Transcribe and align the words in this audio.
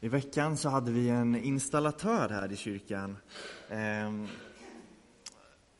I 0.00 0.08
veckan 0.08 0.56
så 0.56 0.68
hade 0.68 0.90
vi 0.90 1.08
en 1.08 1.36
installatör 1.36 2.28
här 2.28 2.52
i 2.52 2.56
kyrkan. 2.56 3.16
Ehm, 3.70 4.28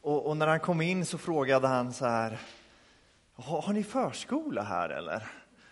och, 0.00 0.26
och, 0.26 0.36
när 0.36 0.46
han 0.46 0.60
kom 0.60 0.80
in 0.80 1.06
så 1.06 1.18
frågade 1.18 1.68
han 1.68 1.92
så 1.92 2.06
här, 2.06 2.38
har, 3.34 3.62
har 3.62 3.72
ni 3.72 3.82
förskola 3.82 4.62
här 4.62 4.88
eller? 4.88 5.26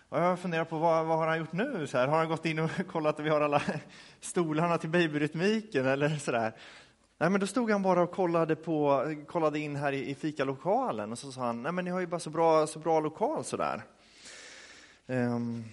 Och 0.09 0.19
jag 0.19 0.39
funderar 0.39 0.65
på 0.65 0.79
vad, 0.79 1.07
vad 1.07 1.19
har 1.19 1.27
han 1.27 1.39
gjort 1.39 1.53
nu? 1.53 1.87
Så 1.87 1.99
här, 1.99 2.07
har 2.07 2.19
han 2.19 2.29
gått 2.29 2.47
in 2.47 2.59
och 2.59 2.71
kollat 2.89 3.19
att 3.19 3.27
vi 3.27 3.31
har 3.31 3.41
alla 3.41 3.63
stolarna 4.21 4.79
till 4.79 4.91
babyrytmiken 4.91 5.87
eller 5.87 6.17
sådär? 6.17 6.53
Nej, 7.19 7.31
men 7.31 7.41
då 7.41 7.47
stod 7.47 7.71
han 7.71 7.83
bara 7.83 8.03
och 8.03 8.11
kollade, 8.11 8.57
på, 8.57 9.15
kollade 9.27 9.59
in 9.59 9.77
här 9.77 9.93
i, 9.93 10.11
i 10.11 10.15
fikalokalen 10.15 11.13
och 11.13 11.19
så 11.19 11.33
sa 11.33 11.41
han, 11.41 11.63
nej 11.63 11.73
men 11.73 11.85
ni 11.85 11.91
har 11.91 12.01
ju 12.01 12.07
bara 12.07 12.21
så 12.21 12.31
bra, 12.31 12.67
så 12.67 12.79
bra 12.79 13.01
lokal 13.01 13.45
sådär. 13.45 13.83
Um, 15.07 15.17
ehm, 15.17 15.65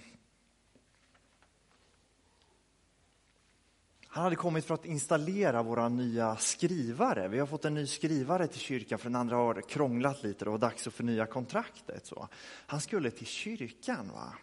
Han 4.14 4.24
hade 4.24 4.36
kommit 4.36 4.64
för 4.64 4.74
att 4.74 4.84
installera 4.84 5.62
våra 5.62 5.88
nya 5.88 6.36
skrivare. 6.36 7.28
Vi 7.28 7.38
har 7.38 7.46
fått 7.46 7.64
en 7.64 7.74
ny 7.74 7.86
skrivare 7.86 8.46
till 8.46 8.60
kyrkan 8.60 8.98
för 8.98 9.08
den 9.10 9.16
andra 9.16 9.36
har 9.36 9.60
krånglat 9.60 10.22
lite. 10.22 10.44
Det 10.44 10.50
var 10.50 10.58
dags 10.58 10.86
att 10.86 10.94
förnya 10.94 11.26
kontraktet. 11.26 12.06
Så. 12.06 12.28
Han 12.66 12.80
skulle 12.80 13.10
till 13.10 13.26
kyrkan. 13.26 14.10
va? 14.12 14.34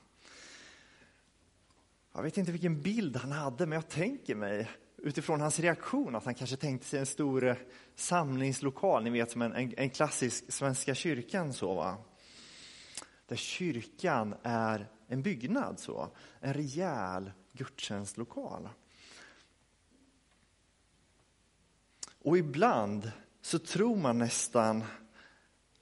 Jag 2.14 2.24
vet 2.24 2.38
inte 2.38 2.52
vilken 2.52 2.82
bild 2.82 3.18
han 3.18 3.32
hade, 3.32 3.66
men 3.66 3.76
jag 3.76 3.90
tänker 3.90 4.36
mig 4.36 4.70
utifrån 4.98 5.42
hans 5.42 5.60
reaktion 5.60 6.16
att 6.16 6.26
han 6.26 6.36
kanske 6.36 6.56
tänkte 6.56 6.88
sig 6.88 7.00
en 7.00 7.06
stor 7.06 7.48
eh, 7.48 7.56
samlingslokal, 7.96 9.04
ni 9.04 9.10
vet 9.10 9.32
som 9.32 9.42
en, 9.42 9.54
en, 9.54 9.74
en 9.78 9.90
klassisk 9.90 10.52
Svenska 10.52 10.96
kyrkan. 10.96 11.54
så 11.54 11.74
va? 11.74 11.98
Där 13.28 13.36
kyrkan 13.36 14.36
är 14.44 14.88
en 15.08 15.22
byggnad, 15.22 15.80
så. 15.80 16.08
en 16.40 16.54
rejäl 16.54 17.32
gudstjänstlokal. 17.54 18.70
Och 22.24 22.38
ibland 22.38 23.12
så 23.42 23.60
tror 23.60 23.96
man 23.96 24.18
nästan 24.18 24.84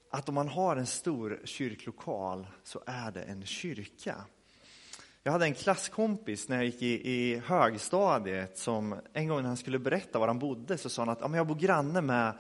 att 0.10 0.30
om 0.30 0.36
man 0.36 0.48
har 0.48 0.76
en 0.76 0.86
stor 0.86 1.42
kyrklokal 1.44 2.48
så 2.64 2.84
är 2.86 3.12
det 3.12 3.24
en 3.24 3.46
kyrka. 3.46 4.16
Jag 5.24 5.32
hade 5.32 5.46
en 5.46 5.54
klasskompis 5.54 6.50
när 6.50 6.56
jag 6.56 6.66
gick 6.66 6.82
i, 6.82 7.12
i 7.12 7.38
högstadiet 7.38 8.58
som 8.58 8.96
en 9.14 9.28
gång 9.28 9.42
när 9.42 9.48
han 9.48 9.58
skulle 9.58 9.80
berätta 9.80 10.20
var 10.20 10.28
han 10.28 10.40
bodde 10.40 10.78
så 10.78 10.90
sa 10.90 11.02
han 11.02 11.10
att 11.10 11.22
ja, 11.22 11.28
men 11.28 11.38
jag 11.38 11.48
bor 11.48 11.56
granne 11.56 12.02
med 12.02 12.34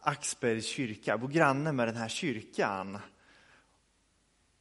Axbergs 0.00 0.66
kyrka, 0.66 1.10
jag 1.10 1.20
bor 1.20 1.28
granne 1.28 1.72
med 1.72 1.88
den 1.88 1.96
här 1.96 2.08
kyrkan. 2.08 2.98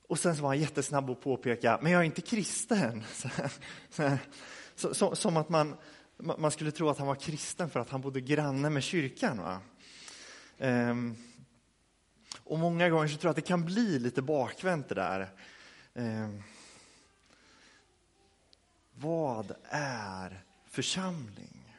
Och 0.08 0.20
sen 0.20 0.36
så 0.36 0.42
var 0.42 0.50
han 0.50 0.60
jättesnabb 0.60 1.10
att 1.10 1.22
påpeka, 1.22 1.80
men 1.82 1.92
jag 1.92 2.02
är 2.02 2.06
inte 2.06 2.22
kristen. 2.22 3.04
Så, 3.14 3.30
så, 4.76 4.94
så, 4.94 5.16
som 5.16 5.38
att 5.38 5.50
man, 5.50 5.76
man 6.24 6.52
skulle 6.52 6.72
tro 6.72 6.90
att 6.90 6.98
han 6.98 7.08
var 7.08 7.16
kristen 7.16 7.70
för 7.70 7.80
att 7.80 7.90
han 7.90 8.02
bodde 8.02 8.22
granne 8.22 8.70
med 8.70 8.84
kyrkan. 8.84 9.38
Va? 9.38 9.62
Ehm, 10.58 11.16
och 12.44 12.60
många 12.60 12.90
gånger 12.90 13.08
så 13.08 13.18
tror 13.18 13.28
jag 13.28 13.30
att 13.30 13.36
det 13.36 13.42
kan 13.42 13.66
bli 13.66 14.00
lite 14.00 14.22
bakvänt 14.22 14.90
det 14.90 14.96
där. 14.96 15.30
Ehm, 15.94 16.44
vad 18.94 19.56
är 19.70 20.44
församling? 20.70 21.76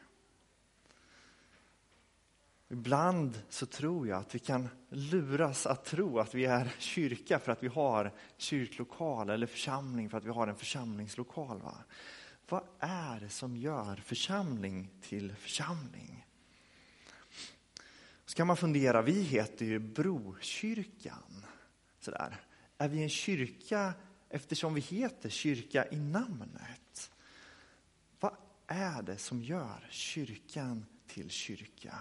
Ibland 2.69 3.43
så 3.49 3.67
tror 3.67 4.09
jag 4.09 4.19
att 4.19 4.35
vi 4.35 4.39
kan 4.39 4.69
luras 4.89 5.67
att 5.67 5.85
tro 5.85 6.19
att 6.19 6.35
vi 6.35 6.45
är 6.45 6.75
kyrka 6.79 7.39
för 7.39 7.53
att 7.53 7.63
vi 7.63 7.69
har 7.69 8.13
kyrklokal 8.37 9.31
eller 9.31 9.47
församling 9.47 10.11
för 10.11 10.19
att 10.19 10.25
vi 10.25 10.31
har 10.31 10.47
en 10.47 10.57
församlingslokal. 10.57 11.61
Va? 11.63 11.75
Vad 12.49 12.63
är 12.79 13.21
det 13.21 13.29
som 13.29 13.57
gör 13.57 13.97
församling 13.97 14.91
till 15.01 15.35
församling? 15.35 16.27
Så 18.27 18.37
kan 18.37 18.47
man 18.47 18.57
fundera, 18.57 19.03
vi 19.03 19.23
heter 19.23 19.65
ju 19.67 19.79
Brokyrkan. 19.79 21.45
Sådär. 22.01 22.41
Är 22.79 22.89
vi 22.89 23.03
en 23.03 23.09
kyrka 23.09 23.95
eftersom 24.29 24.75
vi 24.75 24.81
heter 24.81 25.31
kyrka 25.31 25.87
i 25.91 25.97
namnet? 25.97 27.11
Vad 28.21 28.37
är 28.67 29.03
det 29.03 29.19
som 29.19 29.43
gör 29.43 29.87
kyrkan 29.91 30.87
till 31.07 31.31
kyrka? 31.31 31.99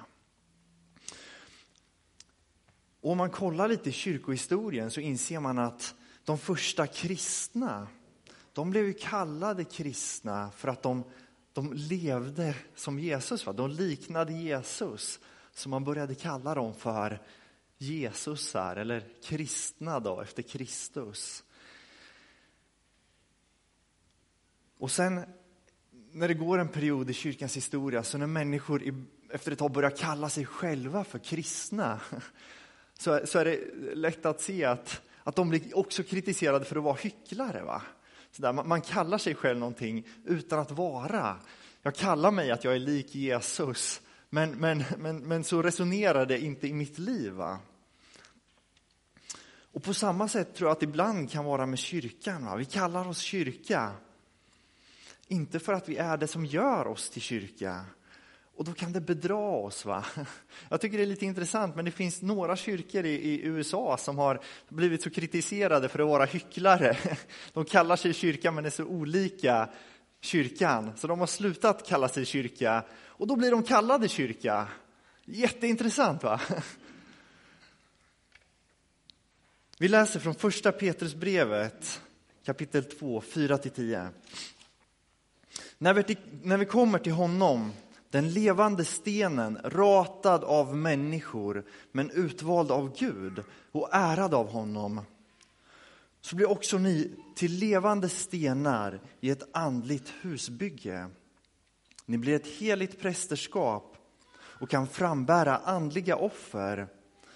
Och 3.02 3.12
om 3.12 3.18
man 3.18 3.30
kollar 3.30 3.68
lite 3.68 3.90
i 3.90 3.92
kyrkohistorien 3.92 4.92
så 4.92 5.00
inser 5.00 5.40
man 5.40 5.58
att 5.58 5.96
de 6.24 6.38
första 6.38 6.88
kristna 6.88 7.88
de 8.53 8.69
blev 8.69 8.86
ju 8.86 8.94
kallade 8.94 9.64
kristna 9.64 10.52
för 10.52 10.68
att 10.68 10.81
de, 10.81 11.03
de 11.53 11.74
levde 11.74 12.56
som 12.75 13.00
Jesus. 13.00 13.46
Va? 13.46 13.53
De 13.53 13.69
liknade 13.69 14.34
Jesus, 14.34 15.19
så 15.52 15.69
man 15.69 15.84
började 15.84 16.16
kalla 16.16 16.56
dem 16.56 16.74
för 16.74 17.22
Jesusar 17.78 18.75
eller 18.75 19.08
kristna 19.24 20.00
då, 20.00 20.22
efter 20.22 20.44
Kristus. 20.44 21.44
Och 24.78 24.92
sen 24.92 25.25
när 26.12 26.28
det 26.28 26.34
går 26.34 26.59
en 26.59 26.68
period 26.68 27.09
i 27.09 27.13
kyrkans 27.13 27.58
historia, 27.58 28.03
så 28.03 28.18
när 28.18 28.28
människor 28.28 28.84
i, 28.84 28.94
efter 29.31 29.52
ett 29.52 29.59
tag 29.59 29.72
börjar 29.72 29.90
kalla 29.90 30.30
sig 30.30 30.46
själva 30.46 31.03
för 31.03 31.19
kristna, 31.19 32.00
så, 32.94 33.22
så 33.25 33.40
är 33.40 33.46
det 33.46 33.59
lätt 33.96 34.25
att 34.25 34.42
se 34.42 34.66
att, 34.66 35.02
att 35.24 35.36
de 35.36 35.50
blir 35.50 35.78
också 35.78 36.03
kritiserade 36.03 36.66
för 36.66 36.75
att 36.75 36.84
vara 36.84 36.96
hycklare. 36.96 37.63
Va? 37.63 37.81
Sådär, 38.36 38.54
man, 38.54 38.68
man 38.68 38.82
kallar 38.82 39.18
sig 39.18 39.36
själv 39.36 39.60
någonting 39.60 40.08
utan 40.26 40.60
att 40.60 40.72
vara. 40.72 41.38
Jag 41.82 41.96
kallar 41.96 42.32
mig 42.32 42.52
att 42.52 42.64
jag 42.64 42.76
är 42.76 42.80
lik 42.80 43.16
Jesus, 43.16 44.02
men, 44.30 44.52
men, 44.52 44.84
men, 44.98 45.18
men 45.18 45.44
så 45.44 45.62
resonerar 45.62 46.26
det 46.26 46.40
inte 46.40 46.68
i 46.68 46.74
mitt 46.74 47.00
liv. 47.00 47.32
Va? 47.32 47.60
Och 49.72 49.84
på 49.84 49.94
samma 49.94 50.28
sätt 50.28 50.56
tror 50.56 50.68
jag 50.68 50.74
att 50.74 50.80
det 50.80 50.84
ibland 50.84 51.32
kan 51.32 51.46
vara 51.46 51.66
med 51.66 51.80
kyrkan. 51.80 52.46
Va? 52.46 52.56
Vi 52.56 52.66
kallar 52.66 53.08
oss 53.08 53.20
kyrka, 53.20 53.92
inte 55.28 55.60
för 55.60 55.74
att 55.74 55.90
vi 55.90 55.98
är 55.98 56.18
det 56.18 56.28
som 56.28 56.46
gör 56.46 56.88
oss 56.88 57.10
till 57.10 57.22
kyrka, 57.22 57.86
och 58.56 58.66
då 58.66 58.74
kan 58.74 58.94
det 58.94 59.02
bedra 59.02 59.36
oss. 59.36 59.86
Va? 59.86 60.06
Jag 60.69 60.81
tycker 60.81 60.97
det 60.97 61.03
är 61.03 61.08
lite 61.08 61.25
intressant, 61.25 61.75
men 61.75 61.86
det 61.86 61.91
finns 61.91 62.22
några 62.22 62.56
kyrkor 62.56 63.06
i, 63.06 63.09
i, 63.09 63.46
USA 63.46 63.97
som 63.97 64.18
har 64.18 64.40
blivit 64.69 65.03
så 65.03 65.09
kritiserade 65.09 65.90
för 65.90 66.00
att 66.00 66.08
vara 66.08 66.25
hycklare. 66.25 66.97
De 67.53 67.66
kallar 67.66 67.96
sig 67.96 68.13
kyrka, 68.13 68.52
men 68.52 68.66
är 68.66 68.69
så 68.69 68.84
olika 68.84 69.69
kyrkan, 70.22 70.92
så 70.97 71.08
de 71.08 71.19
har 71.19 71.28
slutat 71.28 71.88
kalla 71.88 72.08
sig 72.08 72.25
kyrka, 72.25 72.84
och 72.94 73.28
då 73.28 73.36
blir 73.36 73.52
de 73.52 73.63
kallade 73.63 74.08
kyrka. 74.08 74.68
Jätteintressant, 75.25 76.24
va? 76.24 76.42
Vi 79.78 79.88
läser 79.88 80.19
från 80.19 80.36
första 80.36 80.72
Petrusbrevet, 80.72 82.02
kapitel 82.46 82.84
2, 82.84 83.22
4-10. 83.22 84.08
När 85.78 85.94
vi, 85.94 86.18
när 86.44 86.58
vi 86.58 86.66
kommer 86.66 87.00
till 87.00 87.12
honom 87.12 87.72
den 88.13 88.29
levande 88.29 88.85
stenen, 88.85 89.59
ratad 89.63 90.44
av 90.44 90.75
människor, 90.75 91.66
men 91.91 92.12
utvald 92.12 92.72
av 92.72 92.97
Gud 92.97 93.44
och 93.72 93.90
ärad 93.91 94.34
av 94.34 94.47
honom. 94.47 95.01
Så 96.22 96.35
blir 96.35 96.50
också 96.50 96.78
ni 96.78 97.16
till 97.35 97.51
levande 97.53 98.09
stenar 98.09 99.00
i 99.19 99.29
ett 99.29 99.50
andligt 99.51 100.13
husbygge. 100.22 101.09
Ni 102.06 102.18
blir 102.18 102.35
ett 102.35 102.47
heligt 102.47 103.00
prästerskap 103.01 103.97
och 104.35 104.69
kan 104.69 104.88
frambära 104.88 105.57
andliga 105.57 106.16
offer 106.16 106.88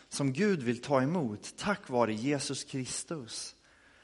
som 0.09 0.33
Gud 0.33 0.63
vill 0.63 0.81
ta 0.81 1.01
emot 1.01 1.53
tack 1.57 1.89
vare 1.89 2.13
Jesus 2.13 2.63
Kristus. 2.63 3.55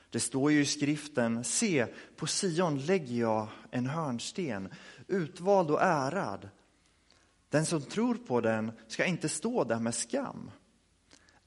Det 0.10 0.20
står 0.20 0.52
ju 0.52 0.62
i 0.62 0.66
skriften, 0.66 1.44
se, 1.44 1.88
på 2.16 2.28
Sion 2.28 2.80
lägger 2.80 3.16
jag 3.16 3.48
en 3.72 3.86
hörnsten, 3.86 4.70
utvald 5.08 5.72
och 5.72 5.82
ärad 5.82 6.50
den 7.54 7.66
som 7.66 7.82
tror 7.82 8.16
på 8.16 8.42
den 8.42 8.72
ska 8.88 9.06
inte 9.06 9.30
stå 9.30 9.64
där 9.64 9.80
med 9.80 9.96
skam. 9.96 10.52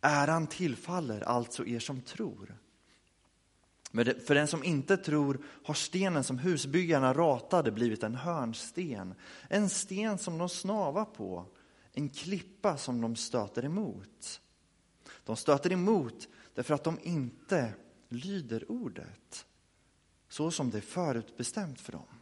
Äran 0.00 0.46
tillfaller 0.46 1.20
alltså 1.20 1.66
er 1.66 1.78
som 1.78 2.00
tror. 2.00 2.58
Men 3.90 4.20
för 4.26 4.34
den 4.34 4.48
som 4.48 4.64
inte 4.64 4.96
tror 4.96 5.44
har 5.64 5.74
stenen 5.74 6.24
som 6.24 6.38
husbyggarna 6.38 7.14
ratade 7.14 7.72
blivit 7.72 8.02
en 8.02 8.14
hörnsten, 8.14 9.14
en 9.48 9.68
sten 9.68 10.18
som 10.18 10.38
de 10.38 10.48
snavar 10.48 11.04
på, 11.04 11.46
en 11.92 12.08
klippa 12.08 12.76
som 12.76 13.00
de 13.00 13.16
stöter 13.16 13.64
emot. 13.64 14.40
De 15.24 15.36
stöter 15.36 15.72
emot 15.72 16.28
därför 16.54 16.74
att 16.74 16.84
de 16.84 16.98
inte 17.02 17.72
lyder 18.08 18.70
ordet, 18.70 19.46
så 20.28 20.50
som 20.50 20.70
det 20.70 20.78
är 20.78 20.82
förutbestämt 20.82 21.80
för 21.80 21.92
dem. 21.92 22.15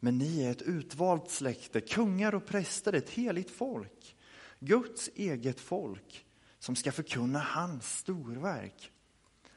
Men 0.00 0.18
ni 0.18 0.42
är 0.42 0.50
ett 0.50 0.62
utvalt 0.62 1.30
släkte, 1.30 1.80
kungar 1.80 2.34
och 2.34 2.46
präster, 2.46 2.92
ett 2.92 3.10
heligt 3.10 3.50
folk. 3.50 4.16
Guds 4.58 5.10
eget 5.14 5.60
folk 5.60 6.26
som 6.58 6.76
ska 6.76 6.92
förkunna 6.92 7.38
hans 7.38 7.98
storverk. 7.98 8.92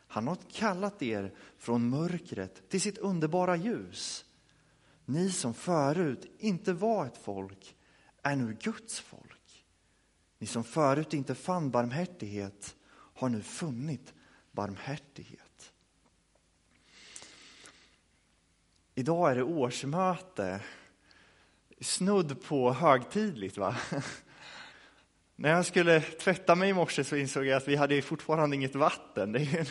Han 0.07 0.27
har 0.27 0.37
kallat 0.51 1.01
er 1.01 1.33
från 1.57 1.89
mörkret 1.89 2.69
till 2.69 2.81
sitt 2.81 2.97
underbara 2.97 3.55
ljus. 3.55 4.25
Ni 5.05 5.31
som 5.31 5.53
förut 5.53 6.31
inte 6.39 6.73
var 6.73 7.05
ett 7.05 7.17
folk 7.17 7.75
är 8.21 8.35
nu 8.35 8.57
Guds 8.61 8.99
folk. 8.99 9.65
Ni 10.37 10.47
som 10.47 10.63
förut 10.63 11.13
inte 11.13 11.35
fann 11.35 11.71
barmhärtighet 11.71 12.75
har 12.91 13.29
nu 13.29 13.41
funnit 13.41 14.13
barmhärtighet. 14.51 15.40
Idag 19.01 19.31
är 19.31 19.35
det 19.35 19.43
årsmöte. 19.43 20.59
Snudd 21.79 22.43
på 22.43 22.73
högtidligt, 22.73 23.57
va? 23.57 23.75
När 25.35 25.49
jag 25.49 25.65
skulle 25.65 26.01
tvätta 26.01 26.55
mig 26.55 26.69
i 26.69 26.73
morse 26.73 27.03
så 27.03 27.15
insåg 27.15 27.45
jag 27.45 27.57
att 27.57 27.67
vi 27.67 27.75
hade 27.75 28.01
fortfarande 28.01 28.55
inget 28.55 28.75
vatten. 28.75 29.31
Det 29.31 29.39
är 29.39 29.59
en, 29.59 29.65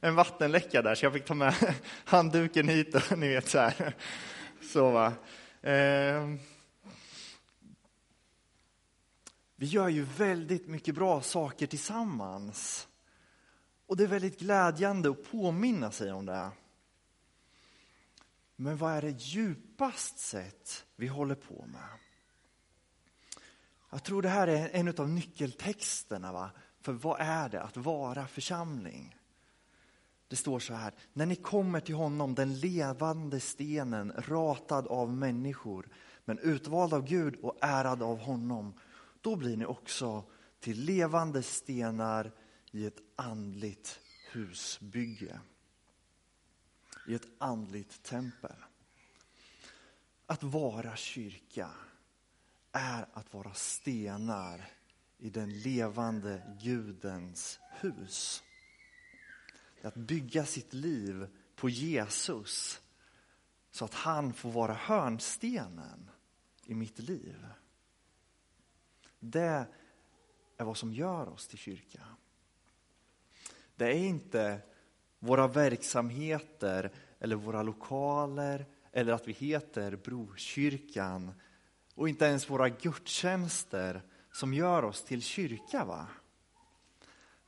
en 0.00 0.14
vattenläcka 0.14 0.82
där, 0.82 0.94
så 0.94 1.04
jag 1.04 1.12
fick 1.12 1.24
ta 1.24 1.34
med 1.34 1.54
handduken 2.04 2.68
hit 2.68 2.94
och 2.94 3.18
ni 3.18 3.28
vet 3.28 3.48
så 3.48 3.58
här. 3.58 3.94
Så 4.72 4.90
va. 4.90 5.12
Eh. 5.60 6.34
Vi 9.56 9.66
gör 9.66 9.88
ju 9.88 10.02
väldigt 10.02 10.66
mycket 10.66 10.94
bra 10.94 11.20
saker 11.20 11.66
tillsammans. 11.66 12.88
Och 13.86 13.96
det 13.96 14.04
är 14.04 14.08
väldigt 14.08 14.38
glädjande 14.38 15.10
att 15.10 15.30
påminna 15.30 15.90
sig 15.90 16.12
om 16.12 16.26
det. 16.26 16.50
Men 18.56 18.76
vad 18.76 18.92
är 18.92 19.02
det 19.02 19.10
djupast 19.10 20.18
sett 20.18 20.84
vi 20.96 21.06
håller 21.06 21.34
på 21.34 21.66
med? 21.66 21.88
Jag 23.90 24.02
tror 24.02 24.22
det 24.22 24.28
här 24.28 24.48
är 24.48 24.70
en 24.72 24.88
av 24.98 25.08
nyckeltexterna. 25.08 26.32
Va? 26.32 26.50
För 26.80 26.92
vad 26.92 27.20
är 27.20 27.48
det 27.48 27.62
att 27.62 27.76
vara 27.76 28.26
församling? 28.26 29.16
Det 30.28 30.36
står 30.36 30.58
så 30.58 30.74
här, 30.74 30.94
när 31.12 31.26
ni 31.26 31.36
kommer 31.36 31.80
till 31.80 31.94
honom, 31.94 32.34
den 32.34 32.58
levande 32.58 33.40
stenen, 33.40 34.12
ratad 34.18 34.86
av 34.86 35.12
människor, 35.12 35.88
men 36.24 36.38
utvald 36.38 36.94
av 36.94 37.04
Gud 37.04 37.36
och 37.36 37.58
ärad 37.60 38.02
av 38.02 38.18
honom, 38.18 38.74
då 39.20 39.36
blir 39.36 39.56
ni 39.56 39.64
också 39.64 40.24
till 40.60 40.84
levande 40.84 41.42
stenar 41.42 42.32
i 42.70 42.86
ett 42.86 42.98
andligt 43.16 44.00
husbygge. 44.32 45.40
I 47.06 47.14
ett 47.14 47.26
andligt 47.38 48.02
tempel. 48.02 48.56
Att 50.26 50.42
vara 50.42 50.96
kyrka 50.96 51.70
är 52.72 53.06
att 53.12 53.34
vara 53.34 53.54
stenar 53.54 54.70
i 55.18 55.30
den 55.30 55.58
levande 55.60 56.56
Gudens 56.62 57.60
hus. 57.70 58.42
Att 59.82 59.94
bygga 59.94 60.46
sitt 60.46 60.72
liv 60.72 61.26
på 61.56 61.68
Jesus 61.68 62.80
så 63.70 63.84
att 63.84 63.94
han 63.94 64.32
får 64.32 64.50
vara 64.50 64.74
hörnstenen 64.74 66.10
i 66.64 66.74
mitt 66.74 66.98
liv. 66.98 67.46
Det 69.18 69.66
är 70.56 70.64
vad 70.64 70.76
som 70.76 70.92
gör 70.92 71.28
oss 71.28 71.48
till 71.48 71.58
kyrka. 71.58 72.06
Det 73.76 73.86
är 73.86 73.98
inte 73.98 74.60
våra 75.22 75.48
verksamheter 75.48 76.90
eller 77.20 77.36
våra 77.36 77.62
lokaler 77.62 78.66
eller 78.92 79.12
att 79.12 79.28
vi 79.28 79.32
heter 79.32 79.96
Brokyrkan 79.96 81.32
och 81.94 82.08
inte 82.08 82.24
ens 82.24 82.50
våra 82.50 82.68
gudstjänster 82.68 84.02
som 84.32 84.54
gör 84.54 84.84
oss 84.84 85.04
till 85.04 85.22
kyrka. 85.22 85.84
va? 85.84 86.06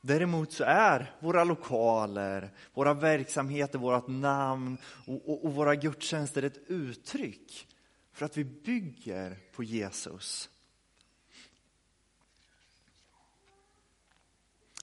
Däremot 0.01 0.51
så 0.51 0.63
är 0.63 1.15
våra 1.19 1.43
lokaler, 1.43 2.51
våra 2.73 2.93
verksamheter, 2.93 3.79
vårt 3.79 4.07
namn 4.07 4.77
och, 5.07 5.29
och, 5.29 5.45
och 5.45 5.53
våra 5.53 5.75
gudstjänster 5.75 6.43
ett 6.43 6.67
uttryck 6.67 7.67
för 8.11 8.25
att 8.25 8.37
vi 8.37 8.43
bygger 8.43 9.37
på 9.51 9.63
Jesus. 9.63 10.49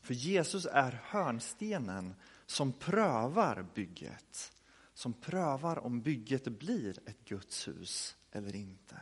För 0.02 0.14
Jesus 0.14 0.66
är 0.66 1.00
hörnstenen 1.04 2.14
som 2.52 2.72
prövar 2.72 3.66
bygget. 3.74 4.52
Som 4.94 5.12
prövar 5.12 5.78
om 5.78 6.02
bygget 6.02 6.44
blir 6.44 6.98
ett 7.08 7.24
Guds 7.24 7.68
hus 7.68 8.16
eller 8.32 8.56
inte. 8.56 9.00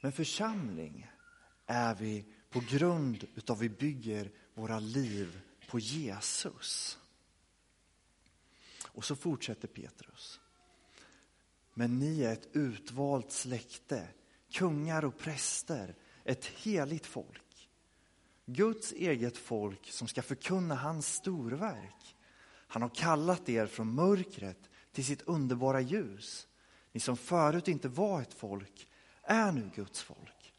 Men 0.00 0.12
församling 0.12 1.10
är 1.66 1.94
vi 1.94 2.26
på 2.50 2.60
grund 2.68 3.24
utav 3.34 3.58
vi 3.58 3.68
bygger 3.68 4.30
våra 4.54 4.80
liv 4.80 5.40
på 5.68 5.78
Jesus. 5.78 6.98
Och 8.86 9.04
så 9.04 9.16
fortsätter 9.16 9.68
Petrus. 9.68 10.40
Men 11.74 11.98
ni 11.98 12.22
är 12.22 12.32
ett 12.32 12.48
utvalt 12.52 13.32
släkte, 13.32 14.08
kungar 14.52 15.04
och 15.04 15.18
präster, 15.18 15.94
ett 16.24 16.44
heligt 16.44 17.06
folk. 17.06 17.45
Guds 18.46 18.92
eget 18.92 19.36
folk 19.36 19.90
som 19.90 20.08
ska 20.08 20.22
förkunna 20.22 20.74
hans 20.74 21.14
storverk. 21.14 22.16
Han 22.68 22.82
har 22.82 22.88
kallat 22.88 23.48
er 23.48 23.66
från 23.66 23.94
mörkret 23.94 24.70
till 24.92 25.04
sitt 25.04 25.22
underbara 25.22 25.80
ljus. 25.80 26.48
Ni 26.92 27.00
som 27.00 27.16
förut 27.16 27.68
inte 27.68 27.88
var 27.88 28.22
ett 28.22 28.34
folk 28.34 28.88
är 29.22 29.52
nu 29.52 29.70
Guds 29.74 30.02
folk. 30.02 30.54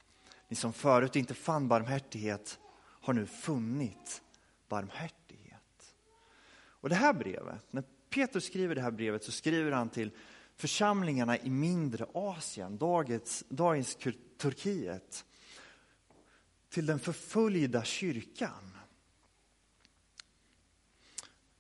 Ni 0.47 0.55
som 0.55 0.73
förut 0.73 1.15
inte 1.15 1.33
fann 1.33 1.67
barmhärtighet 1.67 2.59
har 2.79 3.13
nu 3.13 3.25
funnit 3.25 4.21
barmhärtighet. 4.67 5.95
Och 6.79 6.89
det 6.89 6.95
här 6.95 7.13
brevet, 7.13 7.73
när 7.73 7.83
Petrus 8.09 8.45
skriver 8.45 8.75
det 8.75 8.81
här 8.81 8.91
brevet 8.91 9.23
så 9.23 9.31
skriver 9.31 9.71
han 9.71 9.89
till 9.89 10.11
församlingarna 10.55 11.37
i 11.37 11.49
mindre 11.49 12.05
Asien, 12.13 12.77
dagens, 12.77 13.43
dagens 13.49 13.97
Turkiet. 14.37 15.25
Till 16.69 16.85
den 16.85 16.99
förföljda 16.99 17.83
kyrkan. 17.83 18.77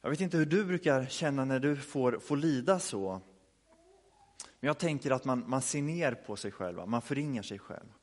Jag 0.01 0.09
vet 0.09 0.21
inte 0.21 0.37
hur 0.37 0.45
du 0.45 0.65
brukar 0.65 1.05
känna 1.05 1.45
när 1.45 1.59
du 1.59 1.75
får, 1.75 2.19
får 2.19 2.37
lida 2.37 2.79
så. 2.79 3.21
Men 4.59 4.67
jag 4.67 4.77
tänker 4.77 5.11
att 5.11 5.25
man, 5.25 5.49
man 5.49 5.61
ser 5.61 5.81
ner 5.81 6.13
på 6.13 6.35
sig 6.35 6.51
själv, 6.51 6.87
man 6.87 7.01
förringar 7.01 7.43
sig 7.43 7.59
själv. 7.59 7.93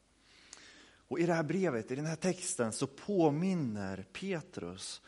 Och 1.09 1.21
i 1.21 1.27
det 1.27 1.35
här 1.35 1.43
brevet, 1.43 1.91
i 1.91 1.97
den 1.97 2.07
här 2.07 2.17
texten, 2.17 2.73
så 2.73 2.87
påminner 2.87 4.07
Petrus 4.13 5.03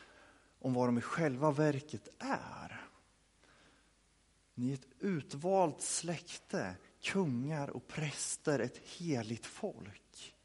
om 0.59 0.73
vad 0.73 0.87
de 0.87 0.97
i 0.97 1.01
själva 1.01 1.51
verket 1.51 2.07
är. 2.19 2.87
Ni 4.53 4.69
är 4.69 4.73
ett 4.73 4.87
utvalt 4.99 5.81
släkte, 5.81 6.75
kungar 7.01 7.69
och 7.69 7.87
präster, 7.87 8.59
ett 8.59 8.77
heligt 8.77 9.45
folk. 9.45 10.36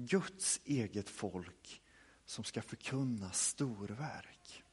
Guds 0.00 0.60
eget 0.64 1.08
folk 1.08 1.82
som 2.24 2.44
ska 2.44 2.62
förkunna 2.62 3.30
storverk. 3.30 4.64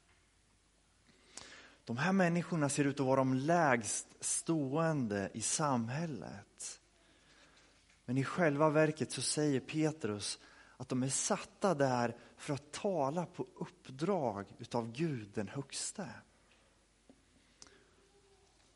De 1.86 1.98
här 1.98 2.14
människorna 2.14 2.70
ser 2.70 2.86
ut 2.86 3.00
att 3.00 3.06
vara 3.06 3.16
de 3.16 3.34
lägst 3.34 4.08
stående 4.20 5.30
i 5.34 5.42
samhället. 5.42 6.82
Men 8.06 8.18
i 8.18 8.24
själva 8.24 8.70
verket 8.70 9.12
så 9.12 9.22
säger 9.22 9.60
Petrus 9.60 10.40
att 10.78 10.90
de 10.90 11.04
är 11.04 11.10
satta 11.10 11.74
där 11.74 12.18
för 12.38 12.54
att 12.54 12.72
tala 12.72 13.26
på 13.26 13.48
uppdrag 13.56 14.46
utav 14.58 14.92
Gud 14.92 15.32
den 15.34 15.48
högste. 15.48 16.10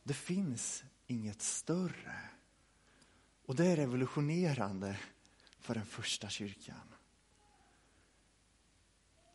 Det 0.03 0.13
finns 0.13 0.84
inget 1.08 1.41
större. 1.41 2.20
Och 3.46 3.56
det 3.56 3.65
är 3.65 3.75
revolutionerande 3.75 5.00
för 5.59 5.73
den 5.73 5.85
första 5.85 6.29
kyrkan 6.29 6.95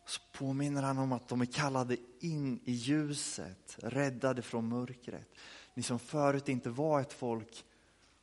så 0.05 0.21
påminner 0.31 0.83
han 0.83 0.97
om 0.97 1.11
att 1.11 1.27
de 1.27 1.41
är 1.41 1.45
kallade 1.45 1.97
in 2.19 2.59
i 2.63 2.71
ljuset, 2.71 3.77
räddade 3.79 4.41
från 4.41 4.69
mörkret. 4.69 5.29
Ni 5.73 5.83
som 5.83 5.99
förut 5.99 6.49
inte 6.49 6.69
var 6.69 7.01
ett 7.01 7.13
folk 7.13 7.65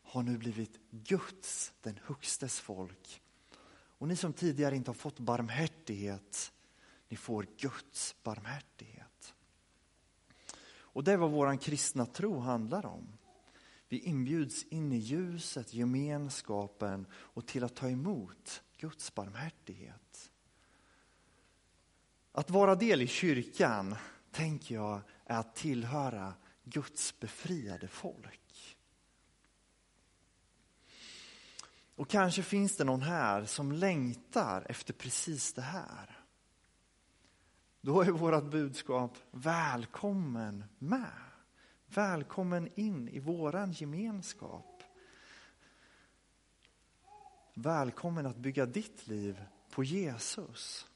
har 0.03 0.23
nu 0.23 0.39
blivit 0.39 0.81
Guds, 0.91 1.73
den 1.83 1.99
högstes 2.05 2.61
folk. 2.61 3.23
Och 3.71 4.09
ni 4.09 4.17
som 4.17 4.33
tidigare 4.33 4.77
inte 4.77 4.91
har 4.91 4.95
fått 4.95 5.19
barmhärtighet, 5.19 6.53
ni 7.09 7.17
får 7.17 7.47
Guds 7.59 8.17
barmhärtighet. 8.23 9.35
Och 10.71 11.05
det 11.05 11.13
är 11.13 11.17
vad 11.17 11.31
vår 11.31 11.57
kristna 11.57 12.07
tro 12.07 12.39
handlar 12.39 12.87
om. 12.87 13.19
Vi 13.93 13.99
inbjuds 13.99 14.65
in 14.65 14.93
i 14.93 14.97
ljuset, 14.97 15.75
gemenskapen 15.75 17.07
och 17.13 17.47
till 17.47 17.65
att 17.65 17.77
ta 17.77 17.89
emot 17.89 18.63
Guds 18.77 19.15
barmhärtighet. 19.15 20.31
Att 22.33 22.51
vara 22.51 22.75
del 22.75 23.03
i 23.03 23.07
kyrkan, 23.07 23.95
tänker 24.31 24.75
jag, 24.75 25.01
är 25.25 25.39
att 25.39 25.55
tillhöra 25.55 26.35
Guds 26.65 27.21
befriade 27.21 27.89
folk. 27.89 28.77
Och 31.95 32.09
kanske 32.09 32.43
finns 32.43 32.77
det 32.77 32.85
någon 32.85 33.03
här 33.03 33.45
som 33.45 33.73
längtar 33.73 34.67
efter 34.69 34.93
precis 34.93 35.53
det 35.53 35.63
här. 35.63 36.21
Då 37.81 38.03
är 38.03 38.11
vårt 38.11 38.51
budskap 38.51 39.19
välkommen 39.31 40.65
med. 40.79 41.32
Välkommen 41.95 42.69
in 42.75 43.09
i 43.09 43.19
våran 43.19 43.73
gemenskap. 43.73 44.83
Välkommen 47.55 48.27
att 48.27 48.37
bygga 48.37 48.67
ditt 48.67 49.07
liv 49.07 49.45
på 49.71 49.85
Jesus. 49.85 50.87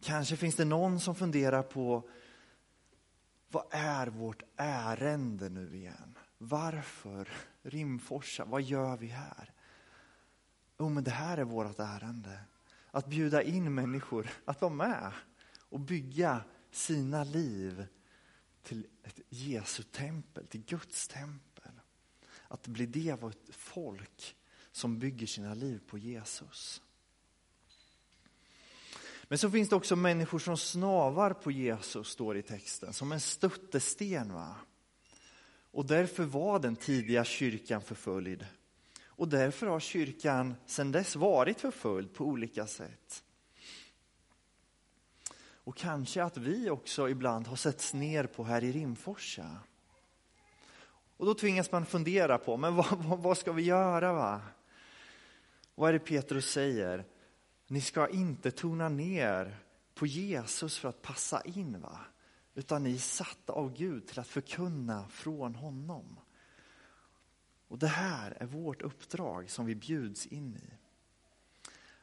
Kanske 0.00 0.36
finns 0.36 0.54
det 0.54 0.64
någon 0.64 1.00
som 1.00 1.14
funderar 1.14 1.62
på 1.62 2.08
vad 3.50 3.64
är 3.70 4.06
vårt 4.06 4.42
ärende 4.56 5.48
nu 5.48 5.76
igen? 5.76 6.18
Varför 6.38 7.28
Rimforsa? 7.62 8.44
Vad 8.44 8.62
gör 8.62 8.96
vi 8.96 9.06
här? 9.06 9.52
Jo, 10.78 10.88
men 10.88 11.04
det 11.04 11.10
här 11.10 11.38
är 11.38 11.44
vårt 11.44 11.78
ärende. 11.78 12.40
Att 12.90 13.06
bjuda 13.06 13.42
in 13.42 13.74
människor 13.74 14.30
att 14.44 14.60
vara 14.60 14.72
med 14.72 15.12
och 15.68 15.80
bygga 15.80 16.44
sina 16.70 17.24
liv 17.24 17.86
till 18.62 18.86
ett 19.02 19.20
Jesu 19.28 19.82
tempel, 19.82 20.46
till 20.46 20.64
Guds 20.64 21.08
tempel. 21.08 21.72
Att 22.48 22.66
bli 22.66 22.86
det 22.86 23.12
av 23.12 23.30
ett 23.30 23.54
folk 23.54 24.36
som 24.72 24.98
bygger 24.98 25.26
sina 25.26 25.54
liv 25.54 25.80
på 25.86 25.98
Jesus. 25.98 26.82
Men 29.22 29.38
så 29.38 29.50
finns 29.50 29.68
det 29.68 29.76
också 29.76 29.96
människor 29.96 30.38
som 30.38 30.56
snavar 30.56 31.32
på 31.32 31.50
Jesus, 31.50 32.08
står 32.08 32.34
det 32.34 32.40
i 32.40 32.42
texten, 32.42 32.92
som 32.92 33.12
en 33.12 33.20
stöttesten. 33.20 34.32
Va? 34.32 34.56
Och 35.70 35.86
därför 35.86 36.24
var 36.24 36.58
den 36.58 36.76
tidiga 36.76 37.24
kyrkan 37.24 37.82
förföljd. 37.82 38.46
Och 39.04 39.28
därför 39.28 39.66
har 39.66 39.80
kyrkan 39.80 40.54
sedan 40.66 40.92
dess 40.92 41.16
varit 41.16 41.60
förföljd 41.60 42.14
på 42.14 42.24
olika 42.24 42.66
sätt. 42.66 43.24
Och 45.64 45.76
kanske 45.76 46.22
att 46.22 46.36
vi 46.36 46.70
också 46.70 47.08
ibland 47.08 47.46
har 47.46 47.56
setts 47.56 47.94
ner 47.94 48.26
på 48.26 48.44
här 48.44 48.64
i 48.64 48.72
Rimforsa. 48.72 49.56
Och 51.16 51.26
då 51.26 51.34
tvingas 51.34 51.72
man 51.72 51.86
fundera 51.86 52.38
på, 52.38 52.56
men 52.56 52.76
vad, 52.76 53.04
vad, 53.04 53.18
vad 53.18 53.38
ska 53.38 53.52
vi 53.52 53.62
göra? 53.62 54.12
va? 54.12 54.40
Vad 55.74 55.88
är 55.88 55.92
det 55.92 55.98
Petrus 55.98 56.50
säger? 56.50 57.04
Ni 57.66 57.80
ska 57.80 58.08
inte 58.08 58.50
tona 58.50 58.88
ner 58.88 59.56
på 59.94 60.06
Jesus 60.06 60.78
för 60.78 60.88
att 60.88 61.02
passa 61.02 61.42
in, 61.44 61.80
va? 61.80 61.98
utan 62.54 62.82
ni 62.82 62.94
är 62.94 62.98
satta 62.98 63.52
av 63.52 63.76
Gud 63.76 64.06
till 64.06 64.20
att 64.20 64.28
förkunna 64.28 65.08
från 65.08 65.54
honom. 65.54 66.18
Och 67.68 67.78
det 67.78 67.86
här 67.86 68.36
är 68.40 68.46
vårt 68.46 68.82
uppdrag 68.82 69.50
som 69.50 69.66
vi 69.66 69.74
bjuds 69.74 70.26
in 70.26 70.56
i. 70.56 70.81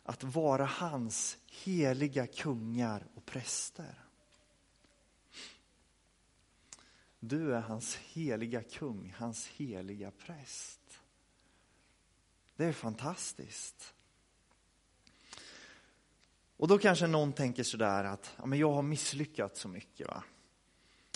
Att 0.09 0.23
vara 0.23 0.65
hans 0.65 1.37
heliga 1.47 2.27
kungar 2.27 3.07
och 3.15 3.25
präster. 3.25 3.99
Du 7.19 7.55
är 7.55 7.61
hans 7.61 7.95
heliga 7.95 8.63
kung, 8.63 9.15
hans 9.17 9.47
heliga 9.47 10.11
präst. 10.11 10.99
Det 12.55 12.65
är 12.65 12.73
fantastiskt. 12.73 13.93
Och 16.57 16.67
då 16.67 16.77
kanske 16.77 17.07
någon 17.07 17.33
tänker 17.33 17.63
sådär 17.63 18.03
att 18.03 18.33
ja, 18.37 18.45
men 18.45 18.59
jag 18.59 18.71
har 18.71 18.81
misslyckats 18.81 19.59
så 19.59 19.67
mycket. 19.67 20.07
va? 20.07 20.23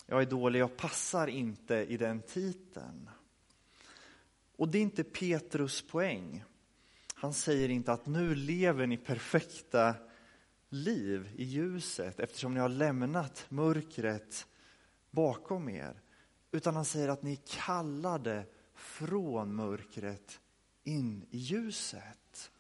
Jag 0.06 0.22
är 0.22 0.26
dålig, 0.26 0.60
jag 0.60 0.78
passar 0.78 1.28
inte 1.28 1.76
i 1.76 1.98
den 1.98 2.22
titeln. 2.22 3.10
Och 4.56 4.70
det 4.70 4.78
är 4.78 4.82
inte 4.82 5.04
Petrus 5.04 5.82
poäng. 5.82 6.44
Han 7.24 7.34
säger 7.34 7.70
inte 7.70 7.94
att 7.94 8.06
nu 8.06 8.36
lever 8.36 8.88
ni 8.88 8.98
perfekta 8.98 9.96
liv 10.70 11.30
i 11.36 11.44
ljuset 11.44 12.20
eftersom 12.20 12.54
ni 12.54 12.60
har 12.60 12.70
lämnat 12.70 13.46
mörkret 13.50 14.48
bakom 15.12 15.70
er. 15.70 16.02
Utan 16.52 16.76
han 16.76 16.86
säger 16.86 17.10
att 17.10 17.24
ni 17.24 17.32
är 17.32 17.40
kallade 17.48 18.46
från 18.76 19.56
mörkret 19.56 20.40
in 20.84 21.26
i 21.30 21.38
ljuset. 21.38 22.52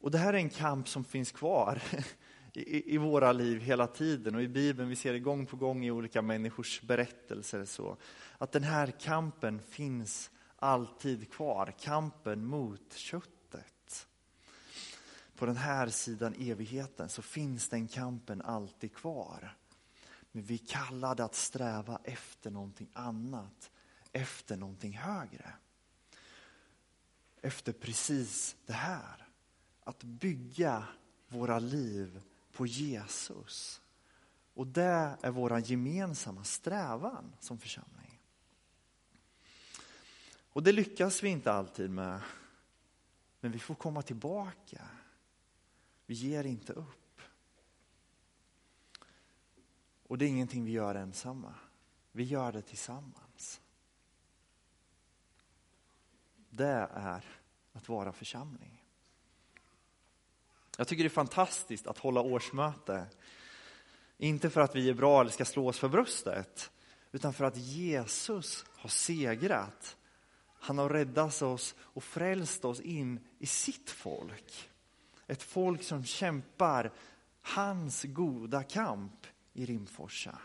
Och 0.00 0.10
det 0.10 0.18
här 0.18 0.32
är 0.32 0.38
en 0.38 0.50
kamp 0.50 0.88
som 0.88 1.04
finns 1.04 1.32
kvar 1.32 1.82
i, 2.52 2.94
i, 2.94 2.98
våra 2.98 3.32
liv 3.32 3.60
hela 3.60 3.86
tiden 3.86 4.34
och 4.34 4.42
i 4.42 4.48
Bibeln, 4.48 4.88
vi 4.88 4.96
ser 4.96 5.12
det 5.12 5.20
gång 5.20 5.46
på 5.46 5.56
gång 5.56 5.84
i 5.84 5.90
olika 5.90 6.22
människors 6.22 6.82
berättelser. 6.82 7.64
Så, 7.64 7.96
att 8.38 8.52
den 8.52 8.64
här 8.64 8.86
kampen 8.86 9.60
finns 9.60 10.30
alltid 10.60 11.32
kvar, 11.32 11.74
kampen 11.80 12.44
mot 12.44 12.92
köttet. 12.92 14.06
På 15.36 15.46
den 15.46 15.56
här 15.56 15.88
sidan 15.88 16.34
evigheten 16.38 17.08
så 17.08 17.22
finns 17.22 17.68
den 17.68 17.88
kampen 17.88 18.42
alltid 18.42 18.94
kvar. 18.94 19.56
Men 20.32 20.42
vi 20.42 20.54
är 20.54 20.66
kallade 20.66 21.24
att 21.24 21.34
sträva 21.34 22.00
efter 22.04 22.50
någonting 22.50 22.88
annat, 22.92 23.70
efter 24.12 24.56
någonting 24.56 24.92
högre. 24.92 25.52
Efter 27.42 27.72
precis 27.72 28.56
det 28.66 28.72
här, 28.72 29.26
att 29.84 30.04
bygga 30.04 30.84
våra 31.28 31.58
liv 31.58 32.22
på 32.52 32.66
Jesus. 32.66 33.80
Och 34.54 34.66
det 34.66 35.16
är 35.22 35.30
vår 35.30 35.58
gemensamma 35.58 36.44
strävan 36.44 37.32
som 37.40 37.58
församling. 37.58 37.99
Och 40.52 40.62
det 40.62 40.72
lyckas 40.72 41.22
vi 41.22 41.28
inte 41.28 41.52
alltid 41.52 41.90
med. 41.90 42.20
Men 43.40 43.52
vi 43.52 43.58
får 43.58 43.74
komma 43.74 44.02
tillbaka. 44.02 44.88
Vi 46.06 46.14
ger 46.14 46.44
inte 46.44 46.72
upp. 46.72 47.20
Och 50.06 50.18
det 50.18 50.24
är 50.24 50.28
ingenting 50.28 50.64
vi 50.64 50.70
gör 50.70 50.94
ensamma. 50.94 51.54
Vi 52.12 52.24
gör 52.24 52.52
det 52.52 52.62
tillsammans. 52.62 53.60
Det 56.50 56.88
är 56.94 57.24
att 57.72 57.88
vara 57.88 58.12
församling. 58.12 58.84
Jag 60.76 60.88
tycker 60.88 61.02
det 61.02 61.06
är 61.06 61.10
fantastiskt 61.10 61.86
att 61.86 61.98
hålla 61.98 62.20
årsmöte. 62.20 63.06
Inte 64.18 64.50
för 64.50 64.60
att 64.60 64.76
vi 64.76 64.90
är 64.90 64.94
bra 64.94 65.20
eller 65.20 65.30
ska 65.30 65.44
slå 65.44 65.68
oss 65.68 65.78
för 65.78 65.88
bröstet, 65.88 66.70
utan 67.12 67.32
för 67.32 67.44
att 67.44 67.56
Jesus 67.56 68.64
har 68.68 68.88
segrat. 68.88 69.96
Han 70.60 70.78
har 70.78 70.88
räddat 70.88 71.42
oss 71.42 71.74
och 71.80 72.04
frälst 72.04 72.64
oss 72.64 72.80
in 72.80 73.20
i 73.38 73.46
sitt 73.46 73.90
folk. 73.90 74.70
Ett 75.26 75.42
folk 75.42 75.82
som 75.82 76.04
kämpar 76.04 76.92
hans 77.42 78.04
goda 78.04 78.62
kamp 78.62 79.26
i 79.52 79.66
Rimforsa. 79.66 80.38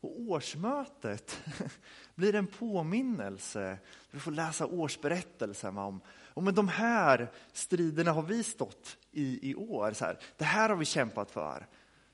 Och 0.00 0.20
årsmötet 0.20 1.42
blir 2.14 2.34
en 2.34 2.46
påminnelse. 2.46 3.78
Vi 4.10 4.20
får 4.20 4.30
läsa 4.30 4.66
årsberättelsen 4.66 5.78
om, 5.78 6.00
om 6.34 6.54
de 6.54 6.68
här 6.68 7.32
striderna 7.52 8.12
har 8.12 8.22
vi 8.22 8.42
stått 8.42 8.96
i 9.10 9.50
i 9.50 9.54
år. 9.54 9.92
Så 9.92 10.04
här, 10.04 10.18
det 10.36 10.44
här 10.44 10.68
har 10.68 10.76
vi 10.76 10.84
kämpat 10.84 11.30
för. 11.30 11.66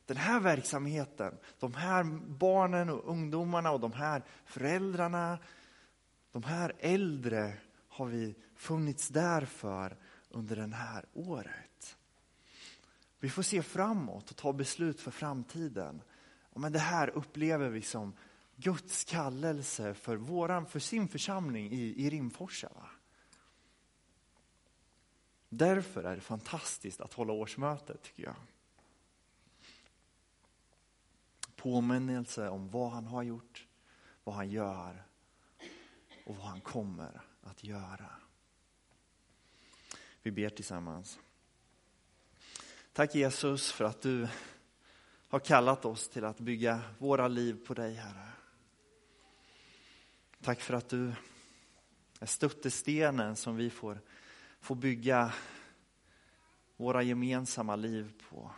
Den 0.06 0.16
här 0.16 0.40
verksamheten, 0.40 1.38
de 1.58 1.74
här 1.74 2.04
barnen 2.26 2.90
och 2.90 3.10
ungdomarna 3.10 3.70
och 3.70 3.80
de 3.80 3.92
här 3.92 4.22
föräldrarna, 4.44 5.38
de 6.40 6.44
här 6.44 6.72
äldre 6.78 7.54
har 7.88 8.06
vi 8.06 8.34
funnits 8.54 9.08
där 9.08 9.44
för 9.44 9.96
under 10.30 10.56
det 10.56 10.74
här 10.74 11.04
året. 11.12 11.96
Vi 13.18 13.30
får 13.30 13.42
se 13.42 13.62
framåt 13.62 14.30
och 14.30 14.36
ta 14.36 14.52
beslut 14.52 15.00
för 15.00 15.10
framtiden. 15.10 16.02
Men 16.54 16.72
det 16.72 16.78
här 16.78 17.08
upplever 17.08 17.68
vi 17.68 17.82
som 17.82 18.12
Guds 18.56 19.04
kallelse 19.04 19.94
för, 19.94 20.16
våran, 20.16 20.66
för 20.66 20.80
sin 20.80 21.08
församling 21.08 21.72
i, 21.72 22.06
i 22.06 22.10
Rimforsa. 22.10 22.68
Va? 22.74 22.90
Därför 25.48 26.04
är 26.04 26.14
det 26.14 26.20
fantastiskt 26.20 27.00
att 27.00 27.12
hålla 27.12 27.32
årsmöte, 27.32 27.96
tycker 27.96 28.22
jag. 28.22 28.36
Påminnelse 31.56 32.48
om 32.48 32.70
vad 32.70 32.90
han 32.90 33.06
har 33.06 33.22
gjort, 33.22 33.66
vad 34.24 34.34
han 34.34 34.50
gör 34.50 35.07
och 36.28 36.36
vad 36.36 36.46
han 36.46 36.60
kommer 36.60 37.20
att 37.42 37.64
göra. 37.64 38.10
Vi 40.22 40.30
ber 40.30 40.48
tillsammans. 40.48 41.18
Tack 42.92 43.14
Jesus 43.14 43.72
för 43.72 43.84
att 43.84 44.02
du 44.02 44.28
har 45.28 45.38
kallat 45.38 45.84
oss 45.84 46.08
till 46.08 46.24
att 46.24 46.40
bygga 46.40 46.80
våra 46.98 47.28
liv 47.28 47.66
på 47.66 47.74
dig, 47.74 47.94
Herre. 47.94 48.28
Tack 50.42 50.60
för 50.60 50.74
att 50.74 50.88
du 50.88 51.12
är 52.20 52.26
stöttestenen 52.26 53.36
som 53.36 53.56
vi 53.56 53.70
får, 53.70 54.00
får 54.60 54.74
bygga 54.74 55.34
våra 56.76 57.02
gemensamma 57.02 57.76
liv 57.76 58.22
på. 58.30 58.50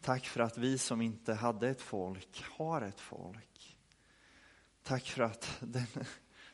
Tack 0.00 0.26
för 0.26 0.40
att 0.40 0.58
vi 0.58 0.78
som 0.78 1.00
inte 1.00 1.34
hade 1.34 1.68
ett 1.68 1.82
folk 1.82 2.44
har 2.44 2.82
ett 2.82 3.00
folk. 3.00 3.78
Tack 4.82 5.06
för 5.06 5.22
att 5.22 5.56
den, 5.60 5.86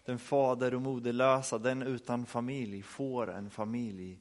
den 0.04 0.18
fader 0.18 0.75
och 0.75 0.82
moderlösa, 0.82 1.59
den 1.59 1.82
utan 1.82 2.26
familj 2.26 2.82
får 2.82 3.30
en 3.30 3.50
familj 3.50 4.18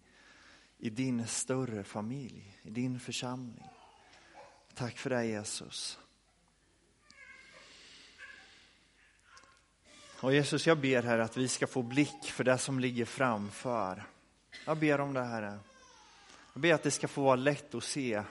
i 0.78 0.90
din 0.90 1.28
större 1.28 1.84
familj, 1.84 2.60
i 2.62 2.70
din 2.70 3.00
församling. 3.00 3.68
Tack 4.74 4.98
för 4.98 5.10
det 5.10 5.26
Jesus. 5.26 6.00
Och 10.20 10.34
Jesus, 10.34 10.68
jag 10.68 10.78
ber 10.78 11.04
här 11.04 11.20
att 11.20 11.38
vi 11.38 11.48
ska 11.48 11.68
få 11.68 11.82
blick 11.82 12.24
för 12.24 12.44
det 12.44 12.58
som 12.58 12.80
ligger 12.80 13.06
framför. 13.06 14.04
Jag 14.66 14.78
ber 14.78 15.00
om 15.00 15.14
det 15.14 15.24
här. 15.24 15.60
Jag 16.54 16.62
ber 16.62 16.74
att 16.74 16.84
det 16.84 16.92
ska 16.92 17.08
få 17.08 17.22
vara 17.22 17.36
lätt 17.36 17.76
att 17.76 17.84
se 17.84 18.24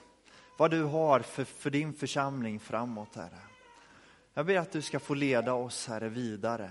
vad 0.58 0.70
du 0.70 0.82
har 0.82 1.20
för, 1.20 1.44
för 1.44 1.70
din 1.70 1.94
församling 1.94 2.60
framåt, 2.60 3.16
Herre. 3.16 3.40
Jag 4.34 4.46
ber 4.46 4.58
att 4.58 4.72
du 4.72 4.82
ska 4.82 5.00
få 5.00 5.14
leda 5.14 5.52
oss, 5.52 5.86
Herre, 5.86 6.08
vidare. 6.08 6.70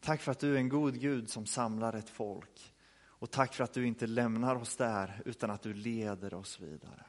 Tack 0.00 0.20
för 0.20 0.32
att 0.32 0.38
du 0.38 0.54
är 0.54 0.58
en 0.58 0.68
god 0.68 1.00
Gud 1.00 1.30
som 1.30 1.46
samlar 1.46 1.92
ett 1.92 2.10
folk. 2.10 2.74
Och 3.20 3.30
tack 3.30 3.54
för 3.54 3.64
att 3.64 3.72
du 3.72 3.86
inte 3.86 4.06
lämnar 4.06 4.56
oss 4.56 4.76
där, 4.76 5.22
utan 5.24 5.50
att 5.50 5.62
du 5.62 5.74
leder 5.74 6.34
oss 6.34 6.60
vidare. 6.60 7.04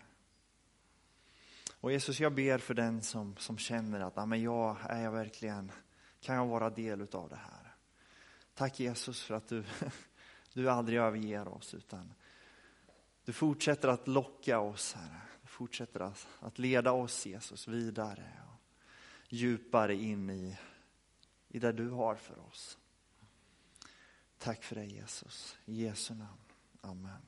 Och 1.82 1.92
Jesus, 1.92 2.20
jag 2.20 2.34
ber 2.34 2.58
för 2.58 2.74
den 2.74 3.02
som, 3.02 3.36
som 3.38 3.58
känner 3.58 4.00
att, 4.00 4.30
men 4.30 4.42
jag, 4.42 4.78
är 4.90 5.02
jag 5.04 5.12
verkligen, 5.12 5.72
kan 6.22 6.36
jag 6.36 6.46
vara 6.46 6.70
del 6.70 7.08
av 7.12 7.30
det 7.30 7.36
här? 7.36 7.76
Tack 8.54 8.80
Jesus 8.80 9.22
för 9.22 9.36
att 9.36 9.48
du, 9.48 9.64
du 10.54 10.70
aldrig 10.70 11.00
överger 11.00 11.48
oss, 11.48 11.74
utan 11.74 12.14
du 13.26 13.34
fortsätter 13.34 13.88
att 13.88 14.08
locka 14.08 14.60
oss, 14.60 14.94
Herre. 14.94 15.22
Du 15.42 15.48
fortsätter 15.48 16.00
att, 16.00 16.28
att 16.40 16.60
leda 16.60 16.92
oss, 16.92 17.26
Jesus, 17.26 17.68
vidare 17.68 18.32
och 18.54 18.62
djupare 19.30 19.96
in 19.96 20.30
i, 20.30 20.58
i 21.48 21.60
det 21.60 21.72
du 21.72 21.90
har 21.90 22.16
för 22.16 22.40
oss. 22.40 22.79
Tack 24.40 24.64
för 24.64 24.76
det 24.76 24.86
Jesus. 24.86 25.58
I 25.66 25.84
Jesu 25.84 26.14
namn. 26.14 26.40
Amen. 26.82 27.22